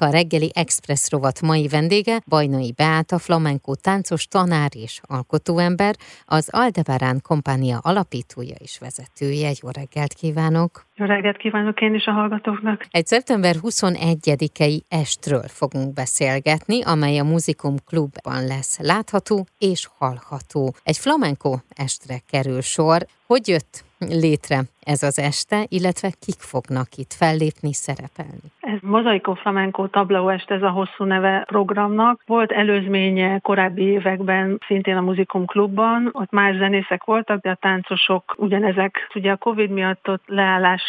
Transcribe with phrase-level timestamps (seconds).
[0.00, 7.20] A reggeli Express rovat mai vendége Bajnai Beáta, flamenco táncos tanár és alkotóember, az Aldebarán
[7.22, 9.52] kompánia alapítója és vezetője.
[9.62, 10.87] Jó reggelt kívánok!
[10.98, 12.86] Jó reggelt kívánok én is a hallgatóknak!
[12.90, 20.74] Egy szeptember 21-i estről fogunk beszélgetni, amely a Muzikum Klubban lesz látható és hallható.
[20.84, 23.06] Egy flamenco estre kerül sor.
[23.26, 28.48] Hogy jött létre ez az este, illetve kik fognak itt fellépni, szerepelni?
[28.60, 32.22] Ez Mozaiko Flamenco Tableau este, ez a hosszú neve programnak.
[32.26, 38.34] Volt előzménye korábbi években, szintén a Muzikum Klubban, ott más zenészek voltak, de a táncosok
[38.36, 39.08] ugyanezek.
[39.14, 40.22] Ugye a Covid miatt ott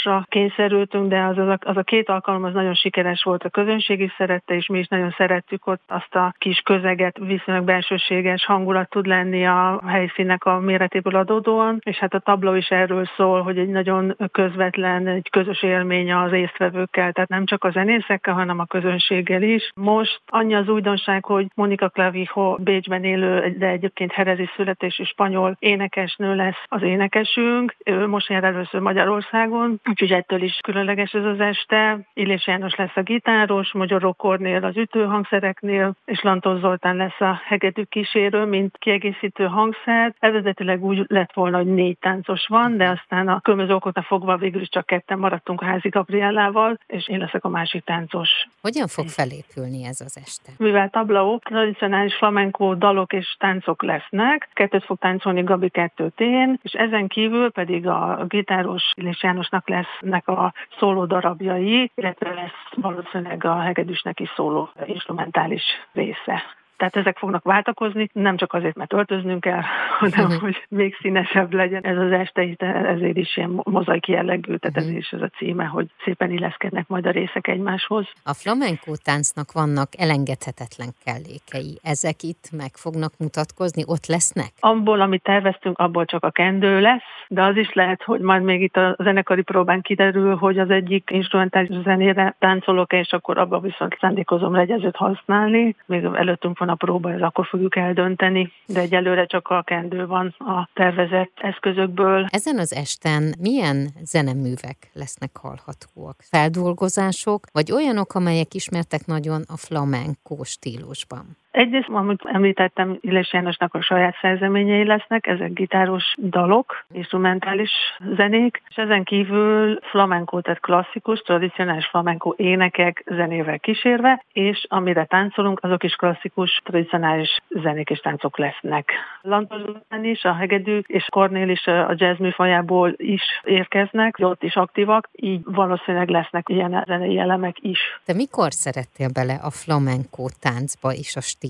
[0.04, 3.50] leállásra kényszerültünk, de az, az, a, az a két alkalom az nagyon sikeres volt, a
[3.50, 8.46] közönség is szerette, és mi is nagyon szerettük ott azt a kis közeget, viszonylag belsőséges
[8.46, 13.42] hangulat tud lenni a helyszínnek a méretéből adódóan, és hát a tabló is erről szól,
[13.42, 18.60] hogy egy nagyon közvetlen, egy közös élmény az résztvevőkkel, tehát nem csak a zenészekkel, hanem
[18.60, 19.72] a közönséggel is.
[19.76, 26.36] Most annyi az újdonság, hogy Monika Clavijo Bécsben élő, de egyébként herezi születésű spanyol énekesnő
[26.36, 27.76] lesz az énekesünk.
[27.86, 32.00] Ő most jár először Magyarországon, úgyhogy ettől is különleges ez az este.
[32.14, 37.84] Illés János lesz a gitáros, Magyarok Kornél az ütőhangszereknél, és Lantos Zoltán lesz a hegedű
[37.84, 40.14] kísérő, mint kiegészítő hangszer.
[40.20, 44.62] Eredetileg úgy lett volna, hogy négy táncos van, de aztán a különböző okoknál fogva végül
[44.62, 48.30] is csak ketten maradtunk a házi Gabriellával, és én leszek a másik táncos.
[48.62, 50.52] Hogyan fog felépülni ez az este?
[50.58, 56.72] Mivel tablaó, tradicionális flamenco dalok és táncok lesznek, kettőt fog táncolni Gabi kettőt én, és
[56.72, 63.60] ezen kívül pedig a gitáros Illés Jánosnak lesznek a szóló darabjai, illetve lesz valószínűleg a
[63.60, 65.64] hegedűsnek is szóló instrumentális
[65.94, 66.44] része.
[66.80, 69.62] Tehát ezek fognak váltakozni, nem csak azért, mert öltöznünk kell,
[70.00, 70.42] hanem uh-huh.
[70.42, 74.84] hogy még színesebb legyen ez az este, ezért is ilyen mozaik jellegű, tehát uh-huh.
[74.84, 78.08] ezért is ez a címe, hogy szépen illeszkednek majd a részek egymáshoz.
[78.24, 81.80] A flamenco táncnak vannak elengedhetetlen kellékei.
[81.84, 84.52] Ezek itt meg fognak mutatkozni, ott lesznek?
[84.60, 88.62] Abból, amit terveztünk, abból csak a kendő lesz, de az is lehet, hogy majd még
[88.62, 93.98] itt a zenekari próbán kiderül, hogy az egyik instrumentális zenére táncolok, és akkor abban viszont
[94.00, 95.76] szándékozom legyezőt használni.
[95.86, 100.36] Még előttünk van a próba, ez akkor fogjuk eldönteni, de egyelőre csak a kendő van
[100.38, 102.28] a tervezett eszközökből.
[102.30, 106.16] Ezen az esten milyen zeneművek lesznek hallhatóak?
[106.20, 111.38] Feldolgozások, vagy olyanok, amelyek ismertek nagyon a flamenco stílusban?
[111.52, 117.72] Egyrészt, amit említettem, Illés Jánosnak a saját szerzeményei lesznek, ezek gitáros dalok, instrumentális
[118.16, 125.60] zenék, és ezen kívül flamenco, tehát klasszikus, tradicionális flamenco énekek zenével kísérve, és amire táncolunk,
[125.62, 128.92] azok is klasszikus, tradicionális zenék és táncok lesznek.
[129.22, 135.10] Lantozán is, a hegedűk és Kornél is a jazz műfajából is érkeznek, ott is aktívak,
[135.12, 137.80] így valószínűleg lesznek ilyen zenei elemek is.
[138.06, 141.48] De mikor szerettél bele a flamenco táncba és a stílusba?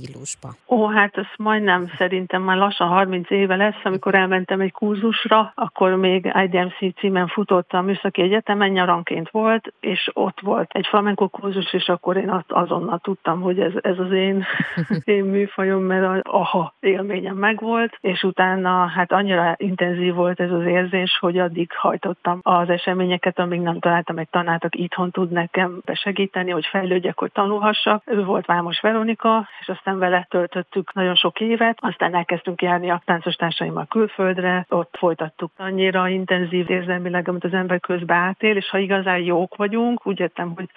[0.67, 5.95] Ó, hát ez majdnem szerintem már lassan 30 éve lesz, amikor elmentem egy kurzusra, akkor
[5.95, 11.73] még IDMC címen futott a Műszaki Egyetemen, nyaranként volt, és ott volt egy flamenco kurzus,
[11.73, 14.45] és akkor én azt azonnal tudtam, hogy ez, ez az én,
[15.03, 20.65] én műfajom, mert a aha élményem megvolt, és utána hát annyira intenzív volt ez az
[20.65, 25.81] érzés, hogy addig hajtottam az eseményeket, amíg nem találtam egy tanárt, aki itthon tud nekem
[25.85, 28.03] besegíteni, hogy fejlődjek, hogy tanulhassak.
[28.05, 33.01] Ő volt Vámos Veronika, és aztán vele töltöttük nagyon sok évet, aztán elkezdtünk járni a
[33.05, 38.77] táncos társaimmal külföldre, ott folytattuk annyira intenzív érzelmileg, amit az ember közben átél, és ha
[38.77, 40.69] igazán jók vagyunk, úgy értem, hogy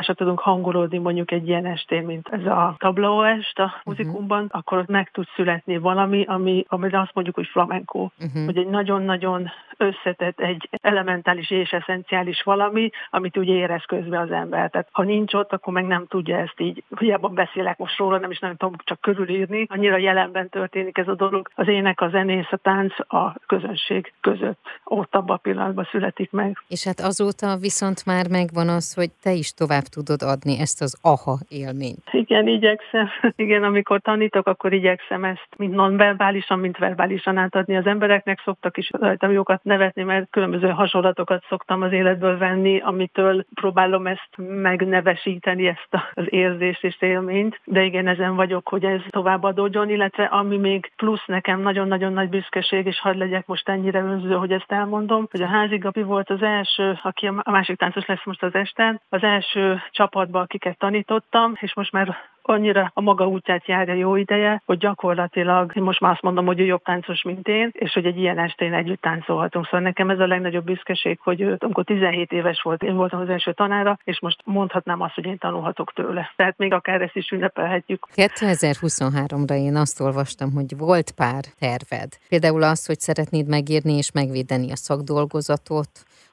[0.00, 3.74] sem tudunk hangolódni mondjuk egy ilyen estén, mint ez a tabló est a mhm.
[3.84, 4.58] muzikumban, uh-huh.
[4.60, 8.44] akkor ott meg tud születni valami, ami, amire azt mondjuk, hogy flamenco, uh-huh.
[8.44, 14.70] hogy egy nagyon-nagyon összetett, egy elementális és eszenciális valami, amit úgy érez közben az ember.
[14.70, 18.30] Tehát ha nincs ott, akkor meg nem tudja ezt így, hiába beszélek most róla, nem
[18.30, 19.66] is nem tudom csak körülírni.
[19.68, 21.50] Annyira jelenben történik ez a dolog.
[21.54, 24.58] Az ének, a zenész, a tánc a közönség között.
[24.84, 26.58] Ott abban a pillanatban születik meg.
[26.68, 30.98] És hát azóta viszont már megvan az, hogy te is tovább tudod adni ezt az
[31.02, 32.04] aha élményt.
[32.10, 33.08] Igen, igyekszem.
[33.44, 38.40] Igen, amikor tanítok, akkor igyekszem ezt mind nonverbálisan, mint verbálisan átadni az embereknek.
[38.44, 44.30] Szoktak is rajtam jókat nevetni, mert különböző hasonlatokat szoktam az életből venni, amitől próbálom ezt
[44.36, 47.60] megnevesíteni, ezt az érzést és élményt.
[47.64, 52.28] De igen, ezen vagyok, hogy ez tovább adódjon, illetve ami még plusz nekem nagyon-nagyon nagy
[52.28, 56.30] büszkeség, és hadd legyek most ennyire önző, hogy ezt elmondom, hogy a házi Gabi volt
[56.30, 61.52] az első, aki a másik táncos lesz most az este, az első csapatban, akiket tanítottam,
[61.60, 62.16] és most már
[62.50, 66.64] annyira a maga útját járja jó ideje, hogy gyakorlatilag most már azt mondom, hogy ő
[66.64, 69.64] jobb táncos, mint én, és hogy egy ilyen estén együtt táncolhatunk.
[69.64, 73.28] Szóval nekem ez a legnagyobb büszkeség, hogy ő, amikor 17 éves volt, én voltam az
[73.28, 76.32] első tanára, és most mondhatnám azt, hogy én tanulhatok tőle.
[76.36, 78.06] Tehát még akár ezt is ünnepelhetjük.
[78.16, 82.08] 2023-ra én azt olvastam, hogy volt pár terved.
[82.28, 85.88] Például az, hogy szeretnéd megírni és megvédeni a szakdolgozatot,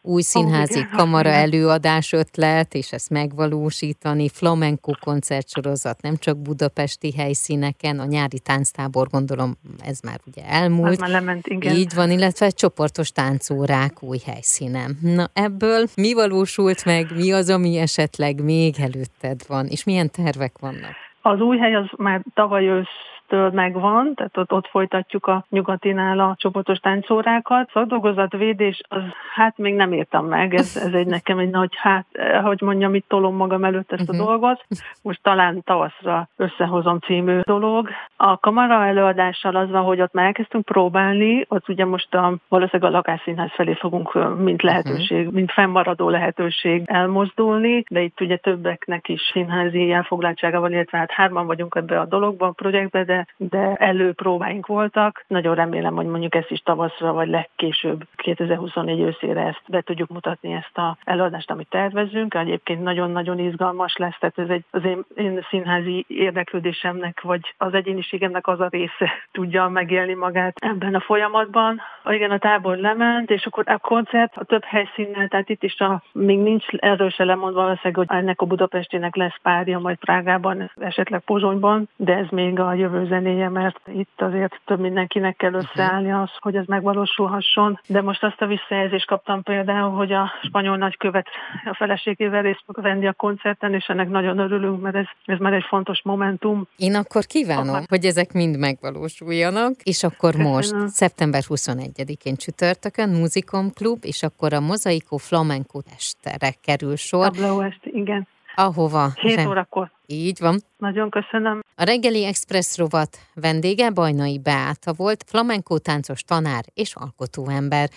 [0.08, 8.00] új színházi oh, kamara előadás ötlet, és ezt megvalósítani, flamenco koncertsorozat, nem csak budapesti helyszíneken,
[8.00, 9.52] a nyári tánctábor, gondolom
[9.90, 11.00] ez már ugye elmúlt.
[11.00, 11.76] már lement, igen.
[11.76, 14.98] Így van, illetve csoportos táncórák új helyszínen.
[15.02, 20.54] Na ebből mi valósult meg, mi az, ami esetleg még előtted van, és milyen tervek
[20.60, 20.96] vannak?
[21.22, 26.20] Az új hely az már tavaly ősz től megvan, tehát ott, ott folytatjuk a nyugatinál
[26.20, 27.70] a csoportos táncórákat.
[27.74, 29.02] Szakdolgozatvédés, az
[29.34, 32.06] hát még nem értem meg, ez, ez egy nekem egy nagy, hát,
[32.44, 34.28] hogy mondjam, itt tolom magam előtt ezt a uh-huh.
[34.28, 34.66] dolgot.
[35.02, 37.90] Most talán tavaszra összehozom című dolog.
[38.16, 42.92] A kamara előadással az van, hogy ott már elkezdtünk próbálni, ott ugye most a, valószínűleg
[42.92, 45.34] a lakásszínház felé fogunk mint lehetőség, uh-huh.
[45.34, 51.46] mint fennmaradó lehetőség elmozdulni, de itt ugye többeknek is színházi elfoglaltsága van, illetve hát hárman
[51.46, 55.24] vagyunk ebbe a dologban, a projektbe, de de, előpróbáink voltak.
[55.28, 60.54] Nagyon remélem, hogy mondjuk ezt is tavaszra, vagy legkésőbb 2024 őszére ezt be tudjuk mutatni
[60.54, 62.34] ezt a előadást, amit tervezünk.
[62.34, 68.48] Egyébként nagyon-nagyon izgalmas lesz, tehát ez egy, az én, én színházi érdeklődésemnek, vagy az egyéniségemnek
[68.48, 71.82] az a része tudja megélni magát ebben a folyamatban.
[72.06, 76.02] Igen, a tábor lement, és akkor a koncert a több helyszínnel, tehát itt is a,
[76.12, 81.20] még nincs erről se lemondva valószínűleg, hogy ennek a Budapestének lesz párja, majd Prágában, esetleg
[81.20, 85.60] Pozsonyban, de ez még a jövő zenéje, mert itt azért több mindenkinek kell mhm.
[85.60, 87.80] összeállni az, hogy ez megvalósulhasson.
[87.88, 91.28] De most azt a visszajelzést kaptam például, hogy a spanyol nagykövet
[91.66, 95.66] a feleségével részt venni a koncerten, és ennek nagyon örülünk, mert ez, ez már egy
[95.68, 96.68] fontos momentum.
[96.78, 97.86] Én akkor kívánom, akkor...
[97.90, 100.52] hogy ezek mind megvalósuljanak, és akkor Köszönöm.
[100.52, 107.32] most szeptember 21-én csütörtökön Muzikom Klub, és akkor a Mozaikó Flamenco estere kerül sor.
[107.40, 108.28] A est, igen.
[108.60, 109.12] Ahova?
[109.16, 109.92] 7 órakor.
[110.06, 110.60] Így van.
[110.78, 111.60] Nagyon köszönöm.
[111.76, 117.90] A reggeli express rovat vendége Bajnai Beáta volt, flamenkó táncos tanár és alkotóember.